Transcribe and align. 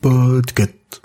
Podcast. 0.00 1.02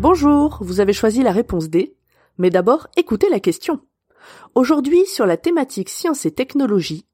Bonjour, 0.00 0.58
vous 0.60 0.80
avez 0.80 0.92
choisi 0.92 1.22
la 1.22 1.32
réponse 1.32 1.70
D, 1.70 1.94
mais 2.36 2.50
d'abord 2.50 2.88
écoutez 2.96 3.28
la 3.30 3.40
question. 3.40 3.80
Aujourd'hui 4.54 5.06
sur 5.06 5.24
la 5.24 5.36
thématique 5.38 5.88
sciences 5.88 6.26
et 6.26 6.32
technologie, 6.32 7.06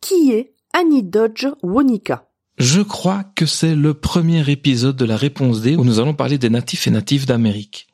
qui 0.00 0.32
est 0.32 0.54
Annie 0.72 1.02
Dodge 1.02 1.48
Wonica 1.62 2.30
Je 2.56 2.80
crois 2.80 3.24
que 3.34 3.44
c'est 3.44 3.74
le 3.74 3.92
premier 3.92 4.50
épisode 4.50 4.96
de 4.96 5.04
la 5.04 5.16
réponse 5.16 5.60
D 5.60 5.76
où 5.76 5.84
nous 5.84 6.00
allons 6.00 6.14
parler 6.14 6.38
des 6.38 6.50
natifs 6.50 6.86
et 6.86 6.90
natives 6.90 7.26
d'Amérique. 7.26 7.88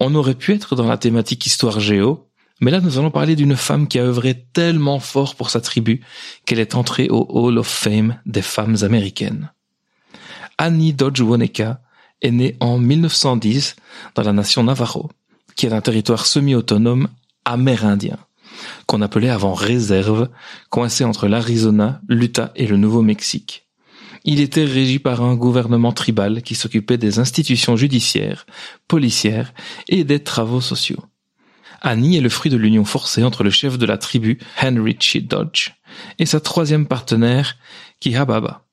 On 0.00 0.14
aurait 0.14 0.36
pu 0.36 0.54
être 0.54 0.76
dans 0.76 0.86
la 0.86 0.96
thématique 0.96 1.44
histoire 1.44 1.80
géo, 1.80 2.28
mais 2.60 2.70
là 2.70 2.80
nous 2.80 2.98
allons 2.98 3.10
parler 3.10 3.34
d'une 3.34 3.56
femme 3.56 3.88
qui 3.88 3.98
a 3.98 4.04
œuvré 4.04 4.46
tellement 4.52 5.00
fort 5.00 5.34
pour 5.34 5.50
sa 5.50 5.60
tribu 5.60 6.02
qu'elle 6.46 6.60
est 6.60 6.76
entrée 6.76 7.08
au 7.08 7.26
Hall 7.28 7.58
of 7.58 7.66
Fame 7.66 8.20
des 8.24 8.42
femmes 8.42 8.76
américaines. 8.82 9.52
Annie 10.56 10.92
Dodge 10.92 11.20
Wonica 11.20 11.80
est 12.22 12.30
née 12.30 12.56
en 12.60 12.78
1910 12.78 13.76
dans 14.14 14.22
la 14.22 14.32
nation 14.32 14.62
Navajo, 14.62 15.10
qui 15.56 15.66
est 15.66 15.72
un 15.72 15.80
territoire 15.80 16.26
semi-autonome 16.26 17.08
amérindien, 17.44 18.18
qu'on 18.86 19.02
appelait 19.02 19.30
avant 19.30 19.54
réserve, 19.54 20.28
coincé 20.70 21.04
entre 21.04 21.26
l'Arizona, 21.26 22.00
l'Utah 22.08 22.52
et 22.54 22.66
le 22.66 22.76
Nouveau-Mexique. 22.76 23.67
Il 24.24 24.40
était 24.40 24.64
régi 24.64 24.98
par 24.98 25.22
un 25.22 25.34
gouvernement 25.34 25.92
tribal 25.92 26.42
qui 26.42 26.54
s'occupait 26.54 26.98
des 26.98 27.18
institutions 27.18 27.76
judiciaires, 27.76 28.46
policières 28.86 29.54
et 29.88 30.04
des 30.04 30.22
travaux 30.22 30.60
sociaux. 30.60 31.04
Annie 31.80 32.16
est 32.16 32.20
le 32.20 32.28
fruit 32.28 32.50
de 32.50 32.56
l'union 32.56 32.84
forcée 32.84 33.22
entre 33.22 33.44
le 33.44 33.50
chef 33.50 33.78
de 33.78 33.86
la 33.86 33.98
tribu, 33.98 34.38
Henry 34.60 34.96
Chi 34.98 35.22
Dodge, 35.22 35.74
et 36.18 36.26
sa 36.26 36.40
troisième 36.40 36.86
partenaire, 36.86 37.56
Kihababa. 38.00 38.64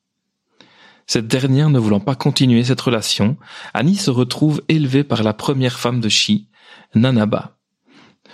Cette 1.07 1.27
dernière 1.27 1.69
ne 1.69 1.77
voulant 1.77 1.99
pas 1.99 2.15
continuer 2.15 2.63
cette 2.63 2.81
relation, 2.81 3.37
Annie 3.75 3.95
se 3.95 4.09
retrouve 4.09 4.63
élevée 4.69 5.03
par 5.03 5.21
la 5.21 5.33
première 5.33 5.77
femme 5.77 6.01
de 6.01 6.09
Chi, 6.09 6.49
Nanaba. 6.95 7.57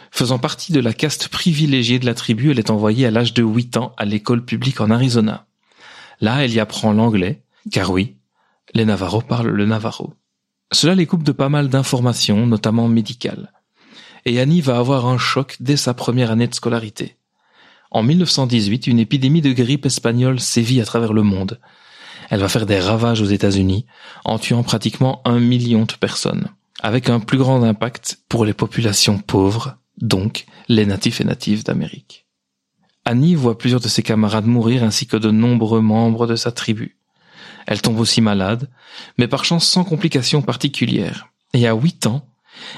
Faisant 0.09 0.39
partie 0.39 0.71
de 0.71 0.79
la 0.79 0.93
caste 0.93 1.27
privilégiée 1.27 1.99
de 1.99 2.05
la 2.05 2.13
tribu, 2.13 2.51
elle 2.51 2.59
est 2.59 2.69
envoyée 2.69 3.05
à 3.05 3.11
l'âge 3.11 3.33
de 3.33 3.43
8 3.43 3.77
ans 3.77 3.93
à 3.97 4.05
l'école 4.05 4.45
publique 4.45 4.79
en 4.79 4.89
Arizona. 4.89 5.47
Là, 6.21 6.43
elle 6.43 6.53
y 6.53 6.59
apprend 6.59 6.93
l'anglais, 6.93 7.43
car 7.71 7.91
oui, 7.91 8.15
les 8.73 8.85
Navarros 8.85 9.21
parlent 9.21 9.49
le 9.49 9.65
Navarro. 9.65 10.13
Cela 10.71 10.95
les 10.95 11.05
coupe 11.05 11.23
de 11.23 11.31
pas 11.31 11.49
mal 11.49 11.67
d'informations, 11.67 12.45
notamment 12.45 12.87
médicales. 12.87 13.51
Et 14.25 14.39
Annie 14.39 14.61
va 14.61 14.77
avoir 14.77 15.07
un 15.07 15.17
choc 15.17 15.57
dès 15.59 15.77
sa 15.77 15.93
première 15.93 16.31
année 16.31 16.47
de 16.47 16.53
scolarité. 16.53 17.17
En 17.89 18.03
1918, 18.03 18.87
une 18.87 18.99
épidémie 18.99 19.41
de 19.41 19.51
grippe 19.51 19.85
espagnole 19.85 20.39
sévit 20.39 20.79
à 20.79 20.85
travers 20.85 21.11
le 21.11 21.23
monde. 21.23 21.59
Elle 22.29 22.39
va 22.39 22.47
faire 22.47 22.65
des 22.65 22.79
ravages 22.79 23.21
aux 23.21 23.25
États-Unis, 23.25 23.85
en 24.23 24.39
tuant 24.39 24.63
pratiquement 24.63 25.21
un 25.25 25.39
million 25.39 25.83
de 25.83 25.93
personnes, 25.93 26.47
avec 26.81 27.09
un 27.09 27.19
plus 27.19 27.37
grand 27.37 27.63
impact 27.63 28.19
pour 28.29 28.45
les 28.45 28.53
populations 28.53 29.17
pauvres, 29.17 29.75
donc 29.99 30.45
les 30.69 30.85
natifs 30.85 31.19
et 31.19 31.25
natives 31.25 31.65
d'Amérique. 31.65 32.27
Annie 33.05 33.35
voit 33.35 33.57
plusieurs 33.57 33.81
de 33.81 33.87
ses 33.87 34.03
camarades 34.03 34.45
mourir 34.45 34.83
ainsi 34.83 35.07
que 35.07 35.17
de 35.17 35.31
nombreux 35.31 35.81
membres 35.81 36.27
de 36.27 36.35
sa 36.35 36.51
tribu. 36.51 36.97
Elle 37.67 37.81
tombe 37.81 37.99
aussi 37.99 38.21
malade, 38.21 38.69
mais 39.17 39.27
par 39.27 39.45
chance 39.45 39.67
sans 39.67 39.83
complications 39.83 40.41
particulières. 40.41 41.29
Et 41.53 41.67
à 41.67 41.73
huit 41.73 42.05
ans, 42.05 42.27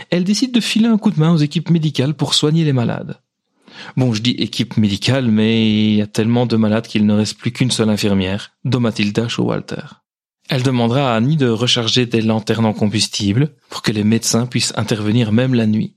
elle 0.10 0.24
décide 0.24 0.54
de 0.54 0.60
filer 0.60 0.88
un 0.88 0.98
coup 0.98 1.12
de 1.12 1.20
main 1.20 1.34
aux 1.34 1.38
équipes 1.38 1.70
médicales 1.70 2.14
pour 2.14 2.34
soigner 2.34 2.64
les 2.64 2.74
malades. 2.74 3.20
Bon, 3.98 4.14
je 4.14 4.22
dis 4.22 4.32
équipe 4.32 4.78
médicale, 4.78 5.30
mais 5.30 5.90
il 5.90 5.96
y 5.96 6.02
a 6.02 6.08
tellement 6.08 6.46
de 6.46 6.56
malades 6.56 6.88
qu'il 6.88 7.06
ne 7.06 7.14
reste 7.14 7.38
plus 7.38 7.52
qu'une 7.52 7.72
seule 7.72 7.90
infirmière, 7.90 8.52
Domatilda 8.66 9.28
Showalter. 9.28 10.02
Elle 10.50 10.64
demandera 10.64 11.14
à 11.14 11.16
Annie 11.16 11.38
de 11.38 11.50
recharger 11.50 12.06
des 12.06 12.22
lanternes 12.22 12.66
en 12.66 12.74
combustible 12.74 13.56
pour 13.70 13.82
que 13.82 13.92
les 13.92 14.04
médecins 14.04 14.46
puissent 14.46 14.74
intervenir 14.76 15.32
même 15.32 15.54
la 15.54 15.66
nuit. 15.66 15.96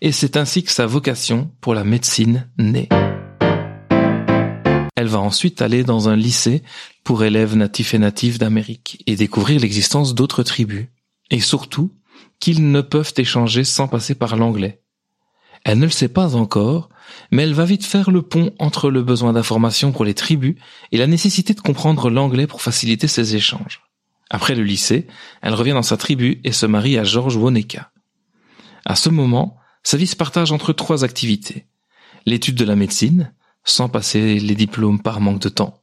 Et 0.00 0.12
c'est 0.12 0.36
ainsi 0.36 0.62
que 0.62 0.70
sa 0.70 0.86
vocation 0.86 1.50
pour 1.60 1.74
la 1.74 1.84
médecine 1.84 2.48
naît. 2.56 2.88
Elle 5.00 5.08
va 5.08 5.20
ensuite 5.20 5.62
aller 5.62 5.82
dans 5.82 6.10
un 6.10 6.14
lycée 6.14 6.62
pour 7.04 7.24
élèves 7.24 7.56
natifs 7.56 7.94
et 7.94 7.98
natives 7.98 8.38
d'Amérique 8.38 9.02
et 9.06 9.16
découvrir 9.16 9.58
l'existence 9.58 10.14
d'autres 10.14 10.42
tribus. 10.42 10.88
Et 11.30 11.40
surtout, 11.40 11.94
qu'ils 12.38 12.70
ne 12.70 12.82
peuvent 12.82 13.14
échanger 13.16 13.64
sans 13.64 13.88
passer 13.88 14.14
par 14.14 14.36
l'anglais. 14.36 14.82
Elle 15.64 15.78
ne 15.78 15.86
le 15.86 15.90
sait 15.90 16.10
pas 16.10 16.36
encore, 16.36 16.90
mais 17.30 17.44
elle 17.44 17.54
va 17.54 17.64
vite 17.64 17.86
faire 17.86 18.10
le 18.10 18.20
pont 18.20 18.52
entre 18.58 18.90
le 18.90 19.02
besoin 19.02 19.32
d'information 19.32 19.90
pour 19.90 20.04
les 20.04 20.12
tribus 20.12 20.56
et 20.92 20.98
la 20.98 21.06
nécessité 21.06 21.54
de 21.54 21.62
comprendre 21.62 22.10
l'anglais 22.10 22.46
pour 22.46 22.60
faciliter 22.60 23.08
ces 23.08 23.34
échanges. 23.34 23.80
Après 24.28 24.54
le 24.54 24.64
lycée, 24.64 25.06
elle 25.40 25.54
revient 25.54 25.72
dans 25.72 25.80
sa 25.80 25.96
tribu 25.96 26.42
et 26.44 26.52
se 26.52 26.66
marie 26.66 26.98
à 26.98 27.04
George 27.04 27.36
Woneka. 27.36 27.90
À 28.84 28.96
ce 28.96 29.08
moment, 29.08 29.56
sa 29.82 29.96
vie 29.96 30.06
se 30.06 30.14
partage 30.14 30.52
entre 30.52 30.74
trois 30.74 31.04
activités. 31.04 31.68
L'étude 32.26 32.56
de 32.56 32.66
la 32.66 32.76
médecine, 32.76 33.32
sans 33.70 33.88
passer 33.88 34.38
les 34.38 34.54
diplômes 34.54 35.00
par 35.00 35.20
manque 35.20 35.40
de 35.40 35.48
temps. 35.48 35.82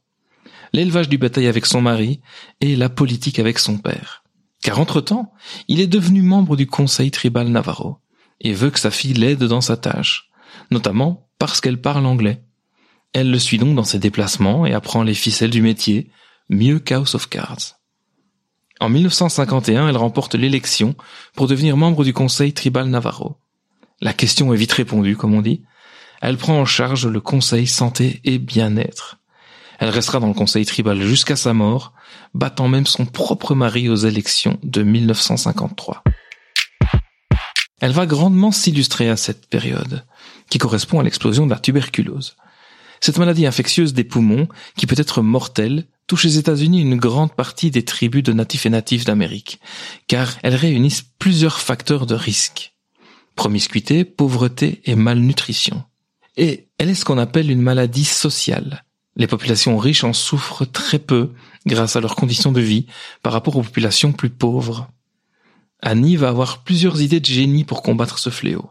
L'élevage 0.72 1.08
du 1.08 1.18
bétail 1.18 1.46
avec 1.46 1.66
son 1.66 1.80
mari 1.80 2.20
et 2.60 2.76
la 2.76 2.88
politique 2.88 3.38
avec 3.38 3.58
son 3.58 3.78
père. 3.78 4.22
Car 4.62 4.80
entre-temps, 4.80 5.32
il 5.68 5.80
est 5.80 5.86
devenu 5.86 6.22
membre 6.22 6.56
du 6.56 6.66
conseil 6.66 7.10
tribal 7.10 7.48
Navarro 7.48 7.98
et 8.40 8.52
veut 8.52 8.70
que 8.70 8.80
sa 8.80 8.90
fille 8.90 9.14
l'aide 9.14 9.44
dans 9.44 9.60
sa 9.60 9.76
tâche, 9.76 10.30
notamment 10.70 11.28
parce 11.38 11.60
qu'elle 11.60 11.80
parle 11.80 12.06
anglais. 12.06 12.42
Elle 13.12 13.30
le 13.30 13.38
suit 13.38 13.58
donc 13.58 13.74
dans 13.74 13.84
ses 13.84 13.98
déplacements 13.98 14.66
et 14.66 14.74
apprend 14.74 15.02
les 15.02 15.14
ficelles 15.14 15.50
du 15.50 15.62
métier, 15.62 16.10
mieux 16.48 16.78
qu'House 16.78 17.14
of 17.14 17.28
Cards. 17.28 17.78
En 18.80 18.88
1951, 18.88 19.88
elle 19.88 19.96
remporte 19.96 20.34
l'élection 20.34 20.94
pour 21.34 21.48
devenir 21.48 21.76
membre 21.76 22.04
du 22.04 22.12
conseil 22.12 22.52
tribal 22.52 22.88
Navarro. 22.88 23.38
La 24.00 24.12
question 24.12 24.52
est 24.54 24.56
vite 24.56 24.72
répondue, 24.72 25.16
comme 25.16 25.34
on 25.34 25.42
dit. 25.42 25.62
Elle 26.20 26.36
prend 26.36 26.58
en 26.58 26.64
charge 26.64 27.06
le 27.06 27.20
conseil 27.20 27.66
santé 27.66 28.20
et 28.24 28.38
bien-être. 28.38 29.18
Elle 29.78 29.90
restera 29.90 30.18
dans 30.18 30.26
le 30.26 30.34
conseil 30.34 30.66
tribal 30.66 31.00
jusqu'à 31.00 31.36
sa 31.36 31.54
mort, 31.54 31.92
battant 32.34 32.68
même 32.68 32.86
son 32.86 33.06
propre 33.06 33.54
mari 33.54 33.88
aux 33.88 33.96
élections 33.96 34.58
de 34.62 34.82
1953. 34.82 36.02
Elle 37.80 37.92
va 37.92 38.06
grandement 38.06 38.50
s'illustrer 38.50 39.08
à 39.08 39.16
cette 39.16 39.48
période, 39.48 40.04
qui 40.50 40.58
correspond 40.58 40.98
à 40.98 41.04
l'explosion 41.04 41.46
de 41.46 41.50
la 41.50 41.60
tuberculose. 41.60 42.36
Cette 43.00 43.18
maladie 43.18 43.46
infectieuse 43.46 43.94
des 43.94 44.02
poumons, 44.02 44.48
qui 44.76 44.88
peut 44.88 44.98
être 44.98 45.22
mortelle, 45.22 45.86
touche 46.08 46.24
aux 46.24 46.28
États-Unis 46.28 46.80
une 46.80 46.96
grande 46.96 47.32
partie 47.32 47.70
des 47.70 47.84
tribus 47.84 48.24
de 48.24 48.32
natifs 48.32 48.66
et 48.66 48.70
natifs 48.70 49.04
d'Amérique, 49.04 49.60
car 50.08 50.36
elles 50.42 50.56
réunissent 50.56 51.04
plusieurs 51.20 51.60
facteurs 51.60 52.06
de 52.06 52.16
risque. 52.16 52.74
Promiscuité, 53.36 54.04
pauvreté 54.04 54.80
et 54.84 54.96
malnutrition. 54.96 55.84
Et 56.38 56.68
elle 56.78 56.88
est 56.88 56.94
ce 56.94 57.04
qu'on 57.04 57.18
appelle 57.18 57.50
une 57.50 57.60
maladie 57.60 58.04
sociale. 58.04 58.84
Les 59.16 59.26
populations 59.26 59.76
riches 59.76 60.04
en 60.04 60.12
souffrent 60.12 60.64
très 60.64 61.00
peu 61.00 61.32
grâce 61.66 61.96
à 61.96 62.00
leurs 62.00 62.14
conditions 62.14 62.52
de 62.52 62.60
vie 62.60 62.86
par 63.24 63.32
rapport 63.32 63.56
aux 63.56 63.62
populations 63.62 64.12
plus 64.12 64.30
pauvres. 64.30 64.88
Annie 65.82 66.14
va 66.14 66.28
avoir 66.28 66.62
plusieurs 66.62 67.02
idées 67.02 67.18
de 67.18 67.26
génie 67.26 67.64
pour 67.64 67.82
combattre 67.82 68.20
ce 68.20 68.30
fléau. 68.30 68.70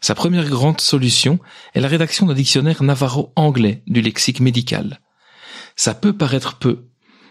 Sa 0.00 0.16
première 0.16 0.48
grande 0.48 0.80
solution 0.80 1.38
est 1.74 1.80
la 1.80 1.86
rédaction 1.86 2.26
d'un 2.26 2.34
dictionnaire 2.34 2.82
navarro-anglais 2.82 3.84
du 3.86 4.02
lexique 4.02 4.40
médical. 4.40 5.00
Ça 5.76 5.94
peut 5.94 6.12
paraître 6.12 6.58
peu, 6.58 6.88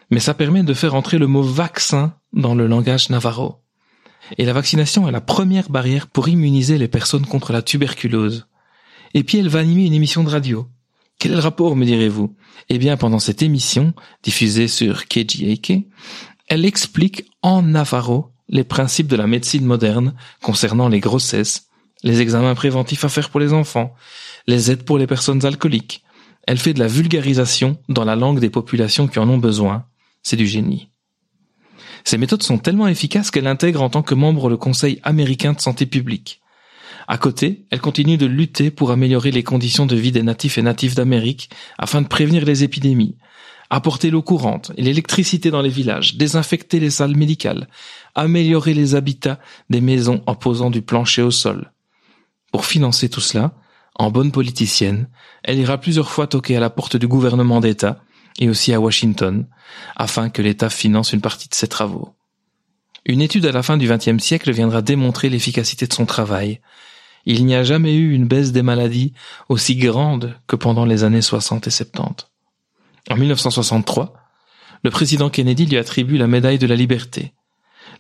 mais 0.10 0.22
ça 0.22 0.34
permet 0.34 0.64
de 0.64 0.74
faire 0.74 0.96
entrer 0.96 1.18
le 1.18 1.28
mot 1.28 1.44
vaccin 1.44 2.16
dans 2.32 2.56
le 2.56 2.66
langage 2.66 3.10
navarro. 3.10 3.62
Et 4.38 4.46
la 4.46 4.54
vaccination 4.54 5.06
est 5.10 5.12
la 5.12 5.22
première 5.22 5.70
barrière 5.70 6.08
pour 6.08 6.30
immuniser 6.30 6.78
les 6.78 6.88
personnes 6.88 7.26
contre 7.26 7.52
la 7.52 7.62
tuberculose. 7.62 8.48
Et 9.16 9.24
puis 9.24 9.40
elle 9.40 9.48
va 9.48 9.60
animer 9.60 9.86
une 9.86 9.94
émission 9.94 10.24
de 10.24 10.30
radio. 10.30 10.68
Quel 11.18 11.32
est 11.32 11.36
le 11.36 11.42
rapport, 11.42 11.76
me 11.78 11.86
direz-vous? 11.86 12.36
Eh 12.68 12.78
bien, 12.78 12.98
pendant 12.98 13.20
cette 13.20 13.42
émission, 13.42 13.94
diffusée 14.22 14.68
sur 14.68 15.08
KGAK, 15.08 15.86
elle 16.50 16.66
explique 16.66 17.26
en 17.42 17.62
navarro 17.62 18.34
les 18.50 18.66
principes 18.66 19.08
de 19.08 19.16
la 19.16 19.26
médecine 19.26 19.66
moderne 19.66 20.14
concernant 20.42 20.90
les 20.90 21.00
grossesses, 21.00 21.70
les 22.04 22.20
examens 22.20 22.56
préventifs 22.56 23.06
à 23.06 23.10
faire 23.10 23.30
pour 23.30 23.40
les 23.40 23.54
enfants, 23.54 23.96
les 24.48 24.70
aides 24.70 24.84
pour 24.84 24.98
les 24.98 25.08
personnes 25.08 25.46
alcooliques. 25.46 26.04
Elle 26.46 26.60
fait 26.60 26.74
de 26.74 26.80
la 26.80 26.88
vulgarisation 26.88 27.78
dans 27.88 28.04
la 28.04 28.18
langue 28.18 28.42
des 28.42 28.50
populations 28.50 29.08
qui 29.08 29.20
en 29.20 29.30
ont 29.30 29.38
besoin. 29.38 29.86
C'est 30.24 30.36
du 30.36 30.46
génie. 30.46 30.90
Ces 32.04 32.18
méthodes 32.18 32.44
sont 32.44 32.58
tellement 32.58 32.88
efficaces 32.88 33.32
qu'elle 33.32 33.48
intègre 33.48 33.82
en 33.82 33.90
tant 33.90 34.04
que 34.04 34.14
membre 34.14 34.50
le 34.50 34.58
Conseil 34.58 35.00
américain 35.04 35.54
de 35.54 35.62
santé 35.62 35.86
publique. 35.86 36.42
À 37.08 37.18
côté, 37.18 37.66
elle 37.70 37.82
continue 37.82 38.18
de 38.18 38.26
lutter 38.26 38.72
pour 38.72 38.92
améliorer 38.92 39.32
les 39.32 39.44
conditions 39.44 39.86
de 39.86 39.96
vie 39.96 40.12
des 40.12 40.24
natifs 40.24 40.58
et 40.58 40.62
natifs 40.62 40.96
d'Amérique 40.96 41.50
afin 41.78 42.02
de 42.02 42.08
prévenir 42.08 42.46
les 42.46 42.64
épidémies, 42.64 43.16
apporter 43.70 44.10
l'eau 44.10 44.22
courante 44.22 44.72
et 44.78 44.82
l'électricité 44.82 45.52
dans 45.52 45.62
les 45.62 45.70
villages, 45.70 46.16
désinfecter 46.16 46.80
les 46.80 46.90
salles 46.90 47.16
médicales, 47.16 47.68
améliorer 48.16 48.74
les 48.74 48.96
habitats 48.96 49.40
des 49.70 49.82
maisons 49.82 50.24
en 50.26 50.36
posant 50.36 50.70
du 50.70 50.82
plancher 50.82 51.22
au 51.22 51.32
sol. 51.32 51.72
Pour 52.52 52.66
financer 52.66 53.10
tout 53.10 53.22
cela, 53.22 53.54
en 53.96 54.12
bonne 54.12 54.32
politicienne, 54.32 55.08
elle 55.44 55.60
ira 55.60 55.78
plusieurs 55.78 56.12
fois 56.12 56.28
toquer 56.28 56.58
à 56.58 56.60
la 56.60 56.70
porte 56.70 56.98
du 56.98 57.08
gouvernement 57.08 57.62
d'État 57.62 58.02
et 58.40 58.50
aussi 58.50 58.74
à 58.74 58.80
Washington, 58.80 59.48
afin 59.96 60.30
que 60.30 60.42
l'État 60.42 60.70
finance 60.70 61.14
une 61.14 61.22
partie 61.22 61.48
de 61.48 61.56
ses 61.56 61.68
travaux. 61.68 62.16
Une 63.06 63.22
étude 63.22 63.46
à 63.46 63.52
la 63.52 63.64
fin 63.64 63.78
du 63.78 63.88
XXe 63.88 64.22
siècle 64.22 64.52
viendra 64.52 64.82
démontrer 64.82 65.30
l'efficacité 65.30 65.86
de 65.88 65.94
son 65.94 66.06
travail. 66.06 66.60
Il 67.26 67.46
n'y 67.46 67.56
a 67.56 67.64
jamais 67.64 67.96
eu 67.96 68.14
une 68.14 68.28
baisse 68.28 68.52
des 68.52 68.62
maladies 68.62 69.14
aussi 69.50 69.76
grande 69.76 70.36
que 70.48 70.56
pendant 70.56 70.86
les 70.86 71.04
années 71.04 71.22
60 71.22 71.68
et 71.68 71.72
70. 71.72 72.28
En 73.10 73.16
1963, 73.16 74.14
le 74.84 74.92
président 74.92 75.30
Kennedy 75.30 75.66
lui 75.66 75.78
attribue 75.78 76.18
la 76.18 76.28
médaille 76.28 76.60
de 76.60 76.68
la 76.68 76.76
liberté, 76.76 77.34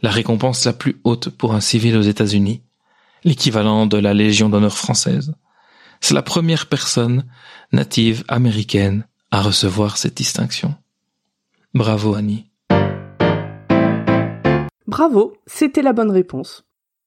la 0.01 0.11
récompense 0.11 0.65
la 0.65 0.73
plus 0.73 1.01
haute 1.03 1.29
pour 1.29 1.55
un 1.55 1.61
civil 1.61 1.97
aux 1.97 2.01
États-Unis, 2.01 2.61
l'équivalent 3.23 3.87
de 3.87 3.97
la 3.97 4.13
Légion 4.13 4.49
d'honneur 4.49 4.77
française. 4.77 5.33
C'est 6.01 6.13
la 6.13 6.21
première 6.21 6.67
personne 6.67 7.25
native 7.71 8.23
américaine 8.27 9.07
à 9.31 9.41
recevoir 9.41 9.97
cette 9.97 10.17
distinction. 10.17 10.75
Bravo 11.73 12.13
Annie. 12.13 12.45
Bravo, 14.87 15.33
c'était 15.47 15.81
la 15.81 15.93
bonne 15.93 16.11
réponse. 16.11 16.63